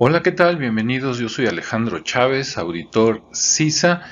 Hola, 0.00 0.22
¿qué 0.22 0.30
tal? 0.30 0.58
Bienvenidos, 0.58 1.18
yo 1.18 1.28
soy 1.28 1.48
Alejandro 1.48 1.98
Chávez, 2.04 2.56
auditor 2.56 3.20
CISA 3.34 4.02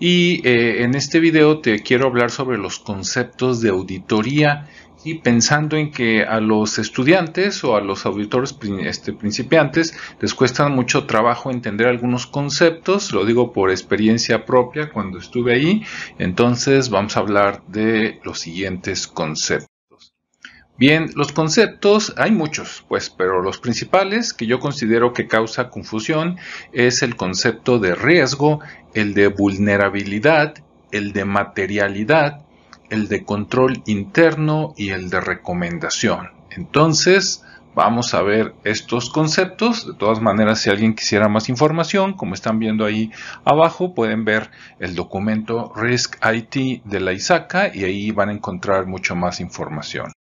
y 0.00 0.40
eh, 0.48 0.84
en 0.84 0.94
este 0.94 1.20
video 1.20 1.60
te 1.60 1.82
quiero 1.82 2.06
hablar 2.06 2.30
sobre 2.30 2.56
los 2.56 2.78
conceptos 2.78 3.60
de 3.60 3.68
auditoría 3.68 4.64
y 5.04 5.18
pensando 5.18 5.76
en 5.76 5.90
que 5.90 6.24
a 6.24 6.40
los 6.40 6.78
estudiantes 6.78 7.62
o 7.62 7.76
a 7.76 7.82
los 7.82 8.06
auditores 8.06 8.56
este, 8.84 9.12
principiantes 9.12 9.94
les 10.18 10.32
cuesta 10.32 10.66
mucho 10.68 11.04
trabajo 11.04 11.50
entender 11.50 11.88
algunos 11.88 12.26
conceptos, 12.26 13.12
lo 13.12 13.26
digo 13.26 13.52
por 13.52 13.70
experiencia 13.70 14.46
propia 14.46 14.88
cuando 14.88 15.18
estuve 15.18 15.52
ahí, 15.52 15.82
entonces 16.18 16.88
vamos 16.88 17.18
a 17.18 17.20
hablar 17.20 17.62
de 17.68 18.18
los 18.24 18.38
siguientes 18.38 19.06
conceptos. 19.06 19.73
Bien, 20.76 21.10
los 21.14 21.30
conceptos 21.30 22.12
hay 22.16 22.32
muchos, 22.32 22.84
pues, 22.88 23.08
pero 23.08 23.40
los 23.40 23.58
principales 23.58 24.32
que 24.32 24.46
yo 24.46 24.58
considero 24.58 25.12
que 25.12 25.28
causa 25.28 25.70
confusión 25.70 26.36
es 26.72 27.02
el 27.02 27.14
concepto 27.14 27.78
de 27.78 27.94
riesgo, 27.94 28.58
el 28.92 29.14
de 29.14 29.28
vulnerabilidad, 29.28 30.54
el 30.90 31.12
de 31.12 31.24
materialidad, 31.24 32.40
el 32.90 33.06
de 33.06 33.24
control 33.24 33.84
interno 33.86 34.74
y 34.76 34.90
el 34.90 35.10
de 35.10 35.20
recomendación. 35.20 36.30
Entonces, 36.50 37.44
vamos 37.76 38.12
a 38.14 38.22
ver 38.22 38.54
estos 38.64 39.10
conceptos. 39.10 39.86
De 39.86 39.94
todas 39.94 40.20
maneras, 40.20 40.60
si 40.60 40.70
alguien 40.70 40.94
quisiera 40.94 41.28
más 41.28 41.48
información, 41.48 42.14
como 42.14 42.34
están 42.34 42.58
viendo 42.58 42.84
ahí 42.84 43.12
abajo, 43.44 43.94
pueden 43.94 44.24
ver 44.24 44.50
el 44.80 44.96
documento 44.96 45.72
Risk 45.76 46.16
IT 46.24 46.82
de 46.84 47.00
la 47.00 47.12
ISACA 47.12 47.74
y 47.74 47.84
ahí 47.84 48.10
van 48.10 48.30
a 48.30 48.32
encontrar 48.32 48.86
mucho 48.86 49.14
más 49.14 49.38
información. 49.38 50.13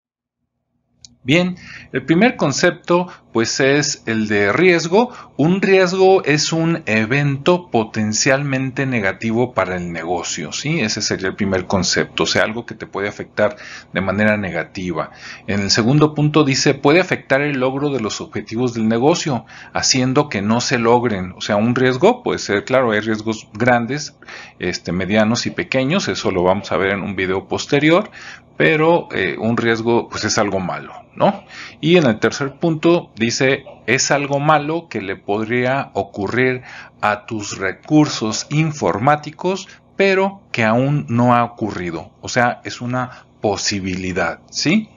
Bien, 1.25 1.57
el 1.93 2.05
primer 2.05 2.35
concepto 2.35 3.07
pues 3.33 3.61
es 3.61 4.03
el 4.07 4.27
de 4.27 4.53
riesgo. 4.53 5.11
Un 5.37 5.63
riesgo 5.63 6.25
es 6.25 6.53
un 6.53 6.83
evento 6.87 7.71
potencialmente 7.71 8.87
negativo 8.87 9.55
para 9.55 9.77
el 9.77 9.93
negocio, 9.93 10.51
¿sí? 10.51 10.81
Ese 10.81 11.01
sería 11.01 11.29
el 11.29 11.37
primer 11.37 11.67
concepto, 11.67 12.25
o 12.25 12.27
sea, 12.27 12.43
algo 12.43 12.67
que 12.67 12.75
te 12.75 12.87
puede 12.87 13.09
afectar 13.09 13.57
de 13.93 14.01
manera 14.01 14.37
negativa. 14.37 15.13
En 15.47 15.61
el 15.61 15.71
segundo 15.71 16.13
punto 16.13 16.43
dice, 16.43 16.75
puede 16.75 17.01
afectar 17.01 17.41
el 17.41 17.61
logro 17.61 17.91
de 17.91 18.01
los 18.01 18.21
objetivos 18.21 18.75
del 18.75 18.89
negocio, 18.89 19.47
haciendo 19.73 20.29
que 20.29 20.43
no 20.43 20.61
se 20.61 20.79
logren. 20.79 21.33
O 21.37 21.41
sea, 21.41 21.55
un 21.55 21.77
riesgo 21.77 22.25
puede 22.25 22.41
ser, 22.41 22.65
claro, 22.65 22.91
hay 22.91 23.01
riesgos 23.01 23.49
grandes, 23.55 24.17
este, 24.59 24.91
medianos 24.91 25.47
y 25.47 25.51
pequeños, 25.51 26.09
eso 26.09 26.33
lo 26.33 26.43
vamos 26.43 26.73
a 26.73 26.77
ver 26.77 26.91
en 26.91 27.03
un 27.03 27.17
video 27.17 27.47
posterior, 27.49 28.11
pero 28.57 29.09
eh, 29.13 29.37
un 29.39 29.57
riesgo 29.57 30.09
pues 30.09 30.25
es 30.25 30.39
algo 30.39 30.61
malo, 30.61 30.93
¿no? 31.15 31.45
Y 31.81 31.97
en 31.97 32.07
el 32.07 32.19
tercer 32.19 32.55
punto 32.55 33.13
dice, 33.17 33.65
es 33.87 34.11
algo 34.11 34.41
malo 34.41 34.89
que 34.89 35.01
le 35.01 35.17
podría 35.17 35.91
ocurrir 35.95 36.63
a 37.01 37.27
tus 37.27 37.59
recursos 37.59 38.47
informáticos, 38.51 39.69
pero 39.97 40.41
que 40.53 40.65
aún 40.65 41.07
no 41.09 41.35
ha 41.35 41.45
ocurrido. 41.45 42.11
O 42.21 42.29
sea, 42.29 42.61
es 42.65 42.81
una 42.81 43.25
posibilidad, 43.41 44.41
¿sí? 44.51 44.89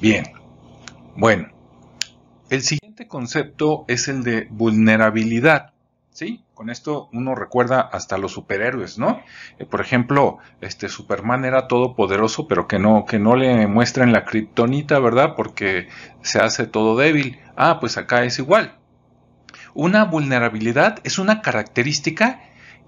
Bien. 0.00 0.32
Bueno, 1.16 1.48
el 2.50 2.62
siguiente 2.62 3.08
concepto 3.08 3.84
es 3.88 4.08
el 4.08 4.22
de 4.22 4.46
vulnerabilidad. 4.50 5.73
¿Sí? 6.14 6.44
Con 6.54 6.70
esto 6.70 7.08
uno 7.12 7.34
recuerda 7.34 7.80
hasta 7.80 8.16
los 8.18 8.32
superhéroes, 8.32 8.98
¿no? 8.98 9.20
Eh, 9.58 9.66
por 9.66 9.80
ejemplo, 9.80 10.38
este 10.60 10.88
Superman 10.88 11.44
era 11.44 11.66
todopoderoso, 11.66 12.46
pero 12.46 12.68
que 12.68 12.78
no, 12.78 13.04
que 13.04 13.18
no 13.18 13.34
le 13.34 13.66
muestran 13.66 14.12
la 14.12 14.24
kriptonita, 14.24 15.00
¿verdad? 15.00 15.34
Porque 15.36 15.88
se 16.22 16.38
hace 16.38 16.66
todo 16.66 16.96
débil. 16.96 17.40
Ah, 17.56 17.80
pues 17.80 17.98
acá 17.98 18.22
es 18.22 18.38
igual. 18.38 18.78
Una 19.74 20.04
vulnerabilidad 20.04 21.00
es 21.02 21.18
una 21.18 21.42
característica 21.42 22.40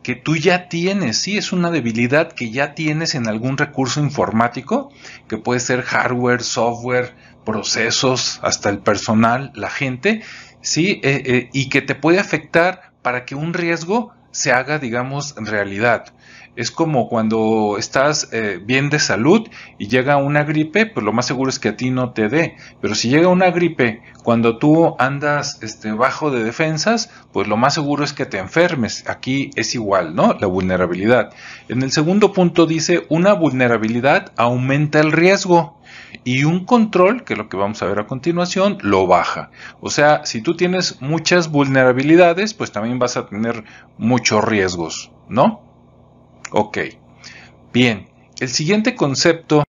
que 0.04 0.15
tú 0.15 0.36
ya 0.36 0.69
tienes, 0.69 1.19
sí, 1.19 1.36
es 1.36 1.53
una 1.53 1.72
debilidad 1.72 2.31
que 2.31 2.53
ya 2.53 2.75
tienes 2.75 3.16
en 3.16 3.26
algún 3.26 3.59
recurso 3.59 3.98
informático, 3.98 4.92
que 5.26 5.36
puede 5.36 5.59
ser 5.59 5.82
hardware, 5.82 6.44
software, 6.44 7.16
procesos, 7.44 8.38
hasta 8.42 8.70
el 8.70 8.78
personal, 8.78 9.50
la 9.56 9.69
gente, 9.69 10.22
sí, 10.60 11.00
eh, 11.03 11.22
eh, 11.26 11.50
y 11.53 11.69
que 11.70 11.82
te 11.82 11.97
puede 11.97 12.20
afectar 12.20 12.85
para 13.06 13.24
que 13.24 13.36
un 13.36 13.54
riesgo 13.54 14.10
se 14.32 14.50
haga, 14.50 14.80
digamos, 14.80 15.36
realidad. 15.36 16.06
Es 16.56 16.72
como 16.72 17.08
cuando 17.08 17.76
estás 17.78 18.30
eh, 18.32 18.58
bien 18.60 18.90
de 18.90 18.98
salud 18.98 19.48
y 19.78 19.86
llega 19.86 20.16
una 20.16 20.42
gripe, 20.42 20.86
pues 20.86 21.06
lo 21.06 21.12
más 21.12 21.24
seguro 21.24 21.48
es 21.48 21.60
que 21.60 21.68
a 21.68 21.76
ti 21.76 21.90
no 21.90 22.14
te 22.14 22.28
dé. 22.28 22.56
Pero 22.80 22.96
si 22.96 23.08
llega 23.08 23.28
una 23.28 23.52
gripe 23.52 24.02
cuando 24.24 24.58
tú 24.58 24.96
andas 24.98 25.62
este, 25.62 25.92
bajo 25.92 26.32
de 26.32 26.42
defensas, 26.42 27.10
pues 27.32 27.46
lo 27.46 27.56
más 27.56 27.74
seguro 27.74 28.02
es 28.02 28.12
que 28.12 28.26
te 28.26 28.38
enfermes. 28.38 29.08
Aquí 29.08 29.50
es 29.54 29.76
igual, 29.76 30.16
¿no? 30.16 30.36
La 30.40 30.48
vulnerabilidad. 30.48 31.30
En 31.68 31.82
el 31.82 31.92
segundo 31.92 32.32
punto 32.32 32.66
dice, 32.66 33.06
una 33.08 33.34
vulnerabilidad 33.34 34.32
aumenta 34.36 34.98
el 34.98 35.12
riesgo 35.12 35.78
y 36.24 36.44
un 36.44 36.64
control, 36.64 37.24
que 37.24 37.34
es 37.34 37.38
lo 37.38 37.48
que 37.48 37.56
vamos 37.56 37.82
a 37.82 37.86
ver 37.86 37.98
a 37.98 38.06
continuación, 38.06 38.78
lo 38.80 39.06
baja. 39.06 39.50
O 39.80 39.90
sea, 39.90 40.24
si 40.24 40.42
tú 40.42 40.56
tienes 40.56 41.00
muchas 41.00 41.50
vulnerabilidades, 41.50 42.54
pues 42.54 42.72
también 42.72 42.98
vas 42.98 43.16
a 43.16 43.28
tener 43.28 43.64
muchos 43.98 44.44
riesgos, 44.44 45.12
¿no? 45.28 45.62
Ok. 46.50 46.78
Bien, 47.72 48.08
el 48.40 48.48
siguiente 48.48 48.94
concepto 48.94 49.64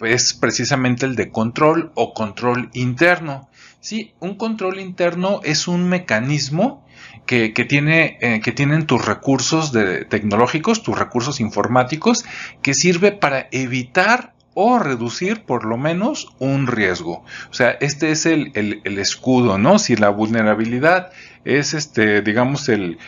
es 0.00 0.34
precisamente 0.34 1.06
el 1.06 1.16
de 1.16 1.30
control 1.30 1.92
o 1.94 2.12
control 2.14 2.70
interno. 2.72 3.48
Sí, 3.80 4.14
un 4.20 4.36
control 4.36 4.80
interno 4.80 5.40
es 5.44 5.68
un 5.68 5.88
mecanismo 5.88 6.84
que, 7.26 7.50
tiene, 7.68 8.18
eh, 8.20 8.40
que 8.40 8.52
tienen 8.52 8.86
tus 8.86 9.04
recursos 9.04 9.72
tecnológicos, 9.72 10.82
tus 10.82 10.98
recursos 10.98 11.40
informáticos, 11.40 12.24
que 12.62 12.74
sirve 12.74 13.12
para 13.12 13.48
evitar 13.52 14.31
o 14.54 14.78
reducir 14.78 15.44
por 15.44 15.64
lo 15.64 15.76
menos 15.76 16.34
un 16.38 16.66
riesgo. 16.66 17.24
O 17.50 17.54
sea, 17.54 17.70
este 17.80 18.10
es 18.10 18.26
el, 18.26 18.52
escudo, 18.84 19.58
¿no? 19.58 19.78
Si 19.78 19.96
la 19.96 20.10
vulnerabilidad 20.10 21.10
es 21.44 21.74
este, 21.74 22.22
digamos, 22.22 22.68
el, 22.68 22.98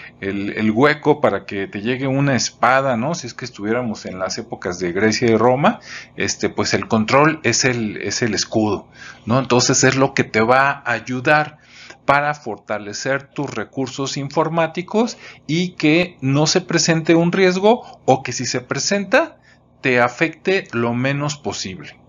hueco 0.72 1.20
para 1.20 1.44
que 1.44 1.66
te 1.66 1.82
llegue 1.82 2.06
una 2.06 2.34
espada, 2.34 2.96
¿no? 2.96 3.14
Si 3.14 3.26
es 3.26 3.34
que 3.34 3.44
estuviéramos 3.44 4.06
en 4.06 4.18
las 4.18 4.38
épocas 4.38 4.78
de 4.78 4.92
Grecia 4.92 5.30
y 5.30 5.36
Roma, 5.36 5.80
este, 6.16 6.48
pues 6.48 6.74
el 6.74 6.88
control 6.88 7.40
es 7.42 7.64
el, 7.64 7.98
es 7.98 8.22
el 8.22 8.34
escudo, 8.34 8.88
¿no? 9.26 9.38
Entonces 9.38 9.84
es 9.84 9.96
lo 9.96 10.14
que 10.14 10.24
te 10.24 10.40
va 10.40 10.70
a 10.70 10.92
ayudar 10.92 11.58
para 12.04 12.34
fortalecer 12.34 13.28
tus 13.28 13.50
recursos 13.50 14.16
informáticos 14.16 15.16
y 15.46 15.70
que 15.70 16.16
no 16.20 16.46
se 16.46 16.60
presente 16.60 17.14
un 17.14 17.32
riesgo 17.32 18.00
o 18.04 18.22
que 18.22 18.32
si 18.32 18.46
se 18.46 18.60
presenta, 18.60 19.38
te 19.84 20.00
afecte 20.00 20.66
lo 20.72 20.94
menos 20.94 21.36
posible. 21.36 22.00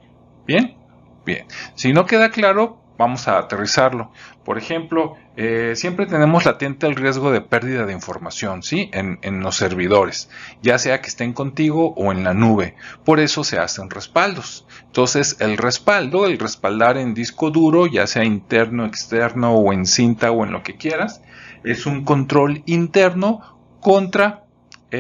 ¿Bien? 0.48 0.78
Bien. 1.26 1.46
Si 1.74 1.92
no 1.92 2.06
queda 2.06 2.32
claro, 2.32 2.82
vamos 2.98 3.28
a 3.28 3.38
aterrizarlo. 3.38 4.14
Por 4.46 4.58
ejemplo, 4.58 5.18
eh, 5.36 5.74
siempre 5.76 6.06
tenemos 6.06 6.46
latente 6.46 6.88
el 6.88 6.96
riesgo 6.96 7.32
de 7.32 7.42
pérdida 7.42 7.86
de 7.86 7.92
información, 7.92 8.64
¿sí? 8.64 8.90
En, 8.94 9.20
en, 9.24 9.42
los 9.42 9.58
servidores, 9.58 10.30
ya 10.62 10.78
sea 10.78 11.02
que 11.02 11.10
estén 11.10 11.34
contigo 11.34 11.94
o 11.98 12.14
en 12.14 12.24
la 12.24 12.34
nube. 12.34 12.76
Por 13.04 13.20
eso 13.20 13.44
se 13.44 13.60
hacen 13.60 13.90
respaldos. 13.90 14.66
Entonces, 14.86 15.36
el 15.42 15.58
respaldo, 15.58 16.28
el 16.28 16.40
respaldar 16.40 16.96
en 16.96 17.14
disco 17.14 17.52
duro, 17.52 17.88
ya 17.88 18.08
sea 18.08 18.24
interno, 18.24 18.86
externo 18.86 19.54
o 19.54 19.74
en 19.74 19.86
cinta 19.86 20.32
o 20.32 20.46
en 20.46 20.54
lo 20.54 20.64
que 20.64 20.78
quieras, 20.78 21.22
es 21.66 21.86
un 21.86 22.06
control 22.06 22.64
interno 22.68 23.42
contra 23.82 24.45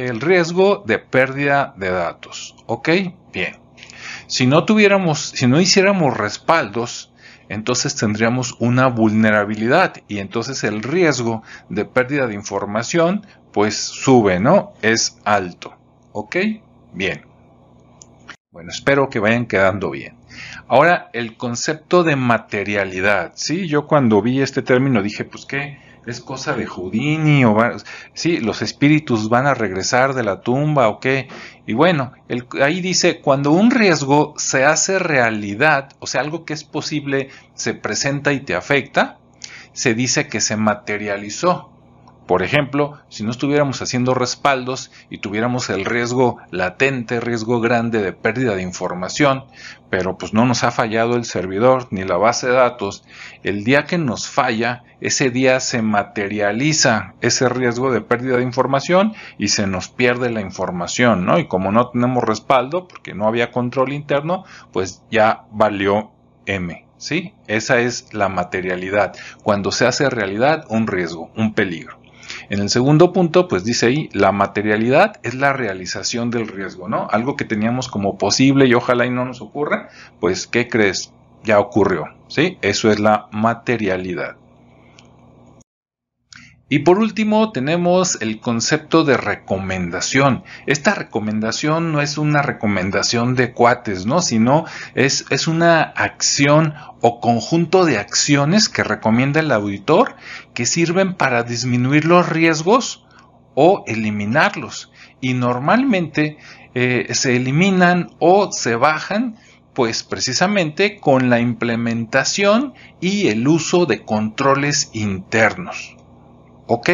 el 0.03 0.21
riesgo 0.21 0.83
de 0.85 0.99
pérdida 0.99 1.73
de 1.77 1.89
datos. 1.89 2.55
¿Ok? 2.65 2.89
Bien. 3.33 3.57
Si 4.27 4.47
no 4.47 4.65
tuviéramos, 4.65 5.19
si 5.19 5.47
no 5.47 5.61
hiciéramos 5.61 6.17
respaldos, 6.17 7.13
entonces 7.49 7.95
tendríamos 7.95 8.55
una 8.59 8.87
vulnerabilidad 8.87 9.93
y 10.07 10.19
entonces 10.19 10.63
el 10.63 10.81
riesgo 10.81 11.43
de 11.69 11.85
pérdida 11.85 12.27
de 12.27 12.33
información 12.33 13.25
pues 13.51 13.75
sube, 13.77 14.39
¿no? 14.39 14.73
Es 14.81 15.19
alto. 15.23 15.75
¿Ok? 16.11 16.35
Bien. 16.93 17.25
Bueno, 18.51 18.69
espero 18.71 19.09
que 19.09 19.19
vayan 19.19 19.45
quedando 19.45 19.91
bien. 19.91 20.17
Ahora, 20.67 21.09
el 21.13 21.37
concepto 21.37 22.03
de 22.03 22.15
materialidad, 22.15 23.33
¿sí? 23.35 23.67
Yo 23.67 23.85
cuando 23.85 24.21
vi 24.21 24.41
este 24.41 24.61
término 24.61 25.01
dije, 25.03 25.23
pues 25.25 25.45
qué, 25.45 25.77
es 26.05 26.21
cosa 26.21 26.55
de 26.55 26.65
Houdini 26.65 27.45
o 27.45 27.57
sí, 28.13 28.39
los 28.39 28.61
espíritus 28.61 29.29
van 29.29 29.47
a 29.47 29.53
regresar 29.53 30.13
de 30.13 30.23
la 30.23 30.41
tumba 30.41 30.87
o 30.87 30.99
qué. 30.99 31.27
Y 31.65 31.73
bueno, 31.73 32.13
ahí 32.61 32.81
dice, 32.81 33.21
cuando 33.21 33.51
un 33.51 33.71
riesgo 33.71 34.33
se 34.37 34.65
hace 34.65 34.99
realidad, 34.99 35.89
o 35.99 36.07
sea, 36.07 36.21
algo 36.21 36.45
que 36.45 36.53
es 36.53 36.63
posible 36.63 37.29
se 37.53 37.73
presenta 37.73 38.33
y 38.33 38.41
te 38.41 38.55
afecta, 38.55 39.17
se 39.73 39.93
dice 39.93 40.27
que 40.27 40.41
se 40.41 40.55
materializó. 40.57 41.74
Por 42.25 42.41
ejemplo, 42.41 42.97
si 43.07 43.23
no 43.23 43.29
estuviéramos 43.29 43.83
haciendo 43.83 44.15
respaldos 44.15 44.91
y 45.11 45.19
tuviéramos 45.19 45.69
el 45.69 45.85
riesgo 45.85 46.37
latente, 46.49 47.19
riesgo 47.19 47.61
grande 47.61 48.01
de 48.01 48.13
pérdida 48.13 48.55
de 48.55 48.63
información, 48.63 49.45
pero 49.91 50.17
pues 50.17 50.33
no 50.33 50.45
nos 50.45 50.63
ha 50.63 50.71
fallado 50.71 51.17
el 51.17 51.25
servidor 51.25 51.87
ni 51.91 52.03
la 52.03 52.17
base 52.17 52.47
de 52.47 52.53
datos, 52.53 53.05
el 53.43 53.63
día 53.63 53.85
que 53.85 53.99
nos 53.99 54.27
falla, 54.27 54.83
ese 55.01 55.29
día 55.29 55.59
se 55.59 55.83
materializa 55.83 57.13
ese 57.21 57.47
riesgo 57.47 57.91
de 57.91 58.01
pérdida 58.01 58.37
de 58.37 58.43
información 58.43 59.13
y 59.37 59.49
se 59.49 59.67
nos 59.67 59.89
pierde 59.89 60.31
la 60.31 60.41
información, 60.41 61.25
¿no? 61.25 61.37
Y 61.37 61.47
como 61.47 61.71
no 61.71 61.89
tenemos 61.89 62.23
respaldo, 62.23 62.87
porque 62.87 63.13
no 63.13 63.27
había 63.27 63.51
control 63.51 63.93
interno, 63.93 64.45
pues 64.73 65.03
ya 65.11 65.43
valió 65.51 66.11
M, 66.47 66.87
¿sí? 66.97 67.35
Esa 67.45 67.79
es 67.81 68.15
la 68.15 68.29
materialidad, 68.29 69.15
cuando 69.43 69.71
se 69.71 69.85
hace 69.85 70.09
realidad 70.09 70.65
un 70.69 70.87
riesgo, 70.87 71.29
un 71.35 71.53
peligro. 71.53 72.04
En 72.49 72.59
el 72.59 72.69
segundo 72.69 73.13
punto, 73.13 73.47
pues 73.47 73.63
dice 73.63 73.87
ahí, 73.87 74.09
la 74.13 74.31
materialidad 74.31 75.19
es 75.23 75.35
la 75.35 75.53
realización 75.53 76.29
del 76.31 76.47
riesgo, 76.47 76.87
¿no? 76.87 77.07
Algo 77.11 77.35
que 77.35 77.45
teníamos 77.45 77.87
como 77.87 78.17
posible 78.17 78.65
y 78.65 78.73
ojalá 78.73 79.05
y 79.05 79.11
no 79.11 79.25
nos 79.25 79.41
ocurra, 79.41 79.89
pues 80.19 80.47
¿qué 80.47 80.67
crees? 80.67 81.11
Ya 81.43 81.59
ocurrió, 81.59 82.05
¿sí? 82.27 82.57
Eso 82.61 82.91
es 82.91 82.99
la 82.99 83.27
materialidad. 83.31 84.37
Y 86.67 86.79
por 86.79 86.97
último 86.97 87.51
tenemos 87.51 88.19
el 88.21 88.39
concepto 88.39 89.03
de 89.03 89.17
recomendación. 89.17 90.43
Esta 90.65 90.95
recomendación 90.95 91.91
no 91.91 92.01
es 92.01 92.17
una 92.17 92.41
recomendación 92.41 93.35
de 93.35 93.53
cuates, 93.53 94.07
¿no? 94.07 94.19
Sino 94.19 94.65
es, 94.95 95.25
es 95.29 95.47
una 95.47 95.81
acción 95.83 96.73
o 97.01 97.19
conjunto 97.19 97.85
de 97.85 97.99
acciones 97.99 98.67
que 98.67 98.83
recomienda 98.83 99.41
el 99.41 99.51
auditor 99.51 100.15
que 100.55 100.65
sirven 100.65 101.13
para 101.13 101.43
disminuir 101.43 102.05
los 102.05 102.27
riesgos 102.27 103.05
o 103.53 103.83
eliminarlos. 103.85 104.91
Y 105.21 105.35
normalmente 105.35 106.37
eh, 106.73 107.13
se 107.13 107.35
eliminan 107.35 108.09
o 108.17 108.51
se 108.51 108.75
bajan 108.75 109.37
pues 109.75 110.01
precisamente 110.01 110.99
con 110.99 111.29
la 111.29 111.39
implementación 111.39 112.73
y 112.99 113.27
el 113.27 113.47
uso 113.47 113.85
de 113.85 114.03
controles 114.03 114.89
internos. 114.93 115.95
¿Ok? 116.67 116.89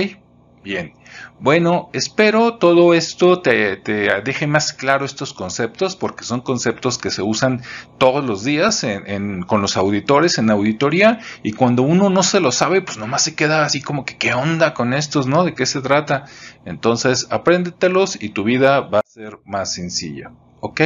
Bien. 0.64 0.94
Bueno, 1.40 1.90
espero 1.92 2.58
todo 2.58 2.94
esto 2.94 3.42
te, 3.42 3.78
deje 4.24 4.46
más 4.46 4.74
claro 4.74 5.06
estos 5.06 5.34
conceptos 5.34 5.96
porque 5.96 6.24
son 6.24 6.42
conceptos 6.42 7.00
que 7.00 7.10
se 7.10 7.24
usan 7.24 7.64
todos 7.98 8.24
los 8.24 8.44
días 8.44 8.86
con 9.48 9.62
los 9.62 9.76
auditores 9.76 10.38
en 10.38 10.52
auditoría 10.52 11.20
y 11.42 11.54
cuando 11.54 11.82
uno 11.82 12.12
no 12.12 12.22
se 12.22 12.40
lo 12.40 12.52
sabe, 12.52 12.84
pues 12.84 13.00
nomás 13.00 13.24
se 13.24 13.34
queda 13.34 13.66
así 13.66 13.82
como 13.82 14.06
que 14.06 14.18
qué 14.18 14.36
onda 14.36 14.76
con 14.76 14.94
estos, 14.94 15.26
¿no? 15.26 15.44
¿De 15.44 15.56
qué 15.56 15.66
se 15.66 15.82
trata? 15.82 16.26
Entonces, 16.66 17.26
apréndetelos 17.32 18.22
y 18.22 18.30
tu 18.30 18.44
vida 18.44 18.82
va 18.82 19.00
a 19.00 19.08
ser 19.08 19.40
más 19.46 19.74
sencilla. 19.74 20.32
¿Ok? 20.64 20.82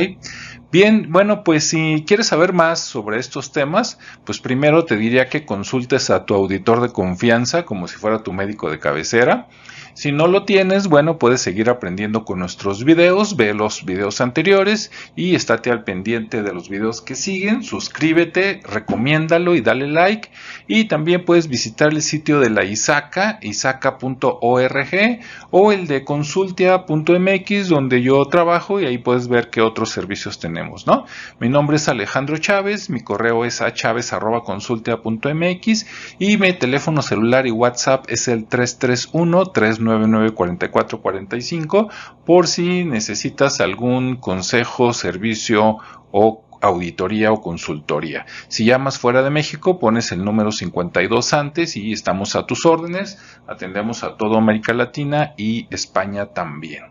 Bien, 0.72 1.12
bueno, 1.12 1.44
pues 1.44 1.69
si 1.69 2.06
quieres 2.07 2.27
saber 2.27 2.54
más 2.54 2.80
sobre 2.80 3.19
estos 3.19 3.51
temas, 3.51 4.00
pues 4.24 4.39
primero 4.39 4.86
te 4.86 4.95
diría 4.95 5.27
que 5.27 5.45
consultes 5.45 6.10
a 6.10 6.25
tu 6.25 6.33
auditor 6.33 6.81
de 6.81 6.94
confianza 6.94 7.66
como 7.66 7.88
si 7.89 7.98
fuera 7.98 8.24
tu 8.24 8.31
médico 8.31 8.72
de 8.72 8.80
cabecera. 8.80 9.50
Si 9.96 10.12
no 10.12 10.28
lo 10.28 10.44
tienes, 10.44 10.88
bueno, 10.88 11.18
puedes 11.18 11.40
seguir 11.40 11.70
aprendiendo 11.70 12.26
con 12.26 12.40
nuestros 12.40 12.84
videos, 12.84 13.38
ve 13.38 13.54
los 13.54 13.86
videos 13.86 14.20
anteriores 14.20 14.92
y 15.16 15.36
estate 15.36 15.72
al 15.72 15.86
pendiente 15.86 16.44
de 16.44 16.52
los 16.52 16.68
videos 16.68 17.02
que 17.02 17.16
siguen, 17.16 17.64
suscríbete, 17.64 18.60
recomiéndalo 18.66 19.56
y 19.56 19.62
dale 19.62 19.88
like. 19.88 20.28
Y 20.68 20.90
también 20.90 21.24
puedes 21.24 21.48
visitar 21.48 21.94
el 21.94 22.02
sitio 22.02 22.42
de 22.42 22.50
la 22.50 22.66
ISACA, 22.66 23.40
isaca.org 23.42 25.22
o 25.52 25.72
el 25.72 25.88
de 25.88 26.04
consultia.mx 26.04 27.70
donde 27.70 28.02
yo 28.02 28.26
trabajo 28.26 28.82
y 28.82 28.86
ahí 28.86 28.98
puedes 28.98 29.30
ver 29.30 29.50
qué 29.50 29.62
otros 29.62 29.92
servicios 29.92 30.40
tenemos, 30.40 30.86
¿no? 30.86 31.06
Mi 31.40 31.48
nombre 31.48 31.78
es 31.78 31.88
Alejandro 31.88 32.38
Chávez, 32.38 32.90
mi 32.90 33.00
correo 33.00 33.46
es 33.46 33.62
achavez.consultia.mx 33.62 35.86
y 36.20 36.38
mi 36.38 36.52
teléfono 36.52 37.02
celular 37.02 37.48
y 37.48 37.52
WhatsApp 37.52 38.04
es 38.10 38.28
el 38.28 38.44
331 38.44 39.46
3 39.46 39.85
994445 39.86 41.90
por 42.26 42.48
si 42.48 42.84
necesitas 42.84 43.62
algún 43.62 44.18
consejo, 44.18 44.94
servicio 44.94 45.78
o 46.12 46.46
auditoría 46.62 47.32
o 47.32 47.42
consultoría. 47.42 48.26
Si 48.48 48.66
llamas 48.66 49.00
fuera 49.00 49.22
de 49.22 49.30
México, 49.30 49.80
pones 49.80 50.12
el 50.12 50.24
número 50.24 50.52
52 50.52 51.34
antes 51.34 51.78
y 51.78 51.92
estamos 51.92 52.36
a 52.36 52.46
tus 52.46 52.66
órdenes. 52.66 53.20
Atendemos 53.48 54.04
a 54.04 54.18
toda 54.18 54.38
América 54.38 54.74
Latina 54.74 55.34
y 55.38 55.68
España 55.70 56.28
también. 56.28 56.86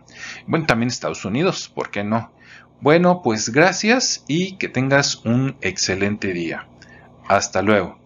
Bueno, 0.47 0.65
también 0.65 0.89
Estados 0.89 1.25
Unidos, 1.25 1.71
¿por 1.73 1.91
qué 1.91 2.03
no? 2.03 2.31
Bueno, 2.81 3.21
pues 3.23 3.49
gracias 3.49 4.23
y 4.27 4.57
que 4.57 4.69
tengas 4.69 5.25
un 5.25 5.55
excelente 5.61 6.33
día. 6.33 6.67
Hasta 7.27 7.61
luego. 7.61 7.97